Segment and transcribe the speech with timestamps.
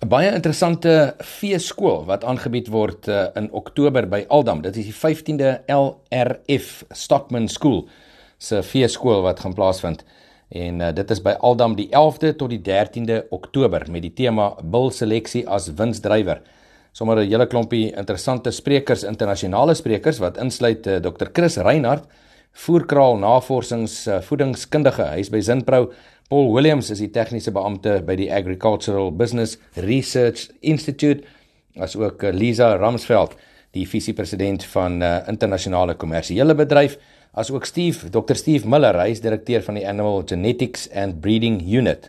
[0.00, 4.62] 'n Baie interessante feeskool wat aangebied word uh, in Oktober by Aldam.
[4.64, 7.82] Dit is die 15de LRF Stockman School
[8.40, 10.00] se feeskool wat gaan plaasvind.
[10.48, 14.54] En uh, dit is by Aldam die 11de tot die 13de Oktober met die tema
[14.64, 16.40] Bil seleksie as winsdrywer.
[16.96, 21.28] Sommige 'n hele klompie interessante sprekers, internasionale sprekers wat insluit uh, Dr.
[21.32, 22.08] Chris Reinhardt,
[22.52, 25.12] voerkraal navorsings uh.
[25.12, 25.92] Hy's by Zinpro
[26.30, 31.24] Paul Williams is die tegniese beampte by die Agricultural Business Research Institute,
[31.74, 33.32] asook eh, Lisa Ramsveld,
[33.74, 36.94] die visiepresident van uh, eh, internasionale kommersiële bedryf,
[37.34, 42.06] asook Steve, Dr Steve Miller, hy is direkteur van die Animal Genetics and Breeding Unit.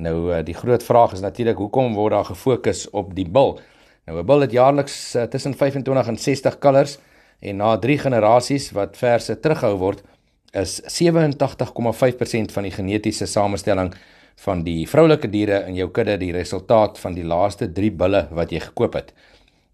[0.00, 3.58] Nou uh, die groot vraag is natuurlik hoekom word daar gefokus op die bil?
[4.08, 6.96] Nou 'n bil het jaarliks uh, tussen 25 en 60 kalvers
[7.44, 10.00] en na 3 generasies wat verse terughou word,
[10.52, 13.92] is 87,5% van die genetiese samestelling
[14.44, 18.52] van die vroulike diere in jou kudde die resultaat van die laaste 3 bulle wat
[18.52, 19.12] jy gekoop het.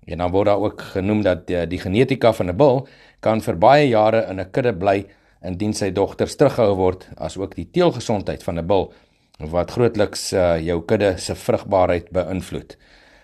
[0.06, 2.86] En dan word daar ook genoem dat die, die genetika van 'n bul
[3.20, 5.06] kan vir baie jare in 'n kudde bly
[5.42, 8.92] indien sy dogters teruggehou word, asook die teelgesondheid van 'n bul
[9.38, 12.76] wat grootliks uh, jou kudde se vrugbaarheid beïnvloed.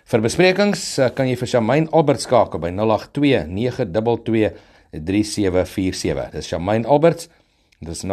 [0.05, 4.51] Vir besprekings uh, kan jy vir Shamaine Albert skakel by 082 922
[4.91, 6.31] 3747.
[6.31, 7.29] Dis Shamaine Alberts
[7.83, 8.09] Dis 0829223747.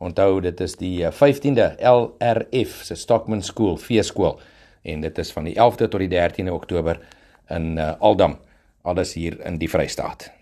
[0.00, 4.40] Onthou dit is die 15de eh, LRF se Stockman School feeskool
[4.82, 7.00] en dit is van die 11de tot die 13de Oktober
[7.52, 8.38] in uh, Aldam
[8.82, 10.39] alles hier in die Vrystaat.